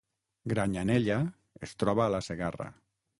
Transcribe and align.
Granyanella 0.53 1.17
es 1.67 1.75
troba 1.83 2.03
a 2.07 2.11
la 2.17 2.23
Segarra 2.29 2.67